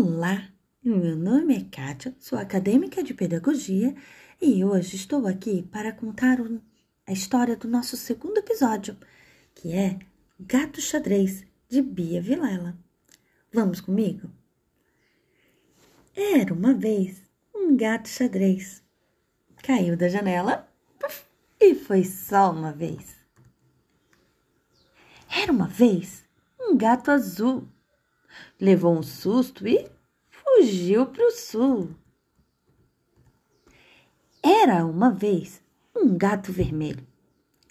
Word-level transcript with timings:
Olá, 0.00 0.48
meu 0.80 1.16
nome 1.16 1.56
é 1.56 1.64
Kátia, 1.64 2.14
sou 2.20 2.38
acadêmica 2.38 3.02
de 3.02 3.12
pedagogia 3.12 3.96
e 4.40 4.64
hoje 4.64 4.94
estou 4.94 5.26
aqui 5.26 5.64
para 5.72 5.90
contar 5.92 6.38
a 7.04 7.12
história 7.12 7.56
do 7.56 7.66
nosso 7.66 7.96
segundo 7.96 8.38
episódio, 8.38 8.96
que 9.56 9.72
é 9.72 9.98
Gato 10.38 10.80
Xadrez, 10.80 11.44
de 11.68 11.82
Bia 11.82 12.22
Vilela. 12.22 12.78
Vamos 13.52 13.80
comigo? 13.80 14.30
Era 16.14 16.54
uma 16.54 16.74
vez 16.74 17.20
um 17.52 17.76
gato 17.76 18.08
xadrez. 18.08 18.84
Caiu 19.64 19.96
da 19.96 20.08
janela 20.08 20.68
e 21.60 21.74
foi 21.74 22.04
só 22.04 22.52
uma 22.52 22.70
vez. 22.70 23.16
Era 25.28 25.50
uma 25.50 25.66
vez 25.66 26.22
um 26.60 26.76
gato 26.76 27.10
azul 27.10 27.66
levou 28.60 28.96
um 28.96 29.02
susto 29.02 29.66
e 29.66 29.88
fugiu 30.58 31.06
para 31.06 31.24
o 31.24 31.30
sul. 31.30 31.90
Era 34.42 34.84
uma 34.84 35.10
vez 35.10 35.62
um 35.96 36.16
gato 36.16 36.52
vermelho. 36.52 37.06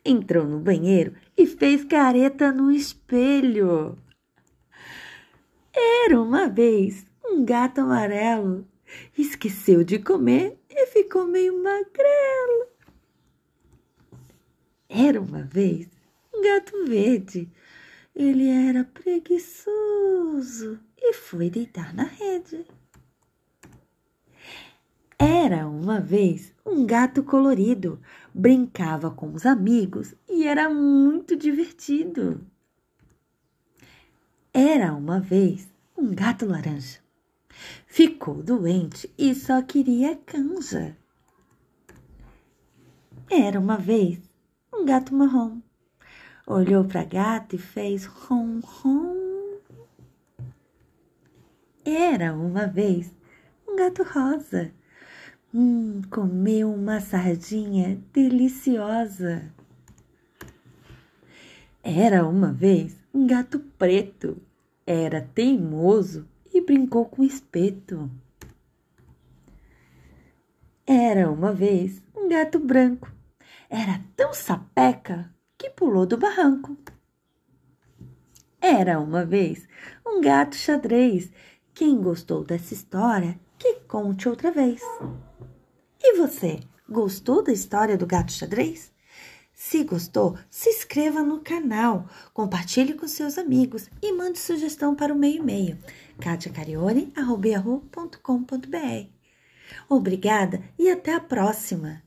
Entrou 0.05 0.45
no 0.45 0.59
banheiro 0.59 1.13
e 1.35 1.45
fez 1.45 1.83
careta 1.83 2.51
no 2.51 2.71
espelho. 2.71 3.97
Era 5.73 6.21
uma 6.21 6.47
vez 6.47 7.05
um 7.25 7.43
gato 7.43 7.81
amarelo. 7.81 8.65
Esqueceu 9.17 9.83
de 9.83 9.99
comer 9.99 10.57
e 10.69 10.85
ficou 10.87 11.27
meio 11.27 11.61
magrelo. 11.61 12.67
Era 14.87 15.19
uma 15.19 15.43
vez 15.43 15.89
um 16.33 16.41
gato 16.41 16.85
verde 16.85 17.51
ele 18.19 18.49
era 18.49 18.83
preguiçoso 18.83 20.79
e 20.97 21.13
foi 21.13 21.51
deitar 21.51 21.93
na 21.93 22.03
rede. 22.03 22.65
Era 25.19 25.67
uma 25.67 25.99
vez 25.99 26.51
um 26.65 26.83
gato 26.83 27.21
colorido, 27.21 28.01
brincava 28.33 29.11
com 29.11 29.31
os 29.33 29.45
amigos 29.45 30.15
e 30.27 30.45
era 30.45 30.67
muito 30.67 31.35
divertido. 31.35 32.41
Era 34.51 34.95
uma 34.95 35.19
vez 35.19 35.67
um 35.95 36.11
gato 36.11 36.47
laranja. 36.47 36.97
Ficou 37.85 38.41
doente 38.41 39.13
e 39.15 39.35
só 39.35 39.61
queria 39.61 40.15
canja. 40.15 40.97
Era 43.29 43.59
uma 43.59 43.77
vez 43.77 44.19
um 44.73 44.83
gato 44.85 45.13
marrom 45.13 45.61
olhou 46.47 46.85
para 46.85 47.01
a 47.01 47.03
gata 47.03 47.57
e 47.57 47.59
fez 47.59 48.05
rom 48.05 48.61
rom. 48.61 49.57
Era 51.83 52.33
uma 52.33 52.65
vez 52.65 53.13
um 53.67 53.75
gato 53.75 54.03
rosa. 54.03 54.71
Hum, 55.53 56.01
comeu 56.09 56.73
uma 56.73 57.01
sardinha 57.01 58.01
deliciosa. 58.13 59.53
Era 61.83 62.25
uma 62.25 62.51
vez 62.51 62.95
um 63.13 63.27
gato 63.27 63.59
preto. 63.77 64.41
Era 64.85 65.21
teimoso 65.21 66.25
e 66.53 66.61
brincou 66.61 67.05
com 67.05 67.23
espeto. 67.23 68.09
Era 70.85 71.29
uma 71.29 71.51
vez 71.51 72.01
um 72.15 72.29
gato 72.29 72.57
branco. 72.57 73.11
Era 73.69 74.01
tão 74.15 74.33
sapeca 74.33 75.29
que 75.57 75.69
pulou 75.69 76.05
do 76.05 76.17
barranco. 76.17 76.77
Era 78.61 78.99
uma 78.99 79.25
vez 79.25 79.67
um 80.05 80.21
gato 80.21 80.55
xadrez. 80.55 81.31
Quem 81.73 82.01
gostou 82.01 82.43
dessa 82.43 82.73
história, 82.73 83.39
que 83.57 83.75
conte 83.87 84.27
outra 84.27 84.51
vez. 84.51 84.81
E 86.01 86.17
você, 86.17 86.59
gostou 86.89 87.43
da 87.43 87.51
história 87.51 87.97
do 87.97 88.05
gato 88.05 88.31
xadrez? 88.31 88.91
Se 89.53 89.83
gostou, 89.83 90.37
se 90.49 90.69
inscreva 90.69 91.23
no 91.23 91.41
canal, 91.41 92.07
compartilhe 92.33 92.93
com 92.93 93.07
seus 93.07 93.39
amigos 93.39 93.89
e 94.01 94.13
mande 94.13 94.37
sugestão 94.37 94.95
para 94.95 95.13
o 95.13 95.17
meio 95.17 95.41
e-mail 95.41 95.77
katiacarione.com.br. 96.19 99.17
Obrigada 99.89 100.63
e 100.77 100.89
até 100.89 101.13
a 101.13 101.19
próxima! 101.19 102.06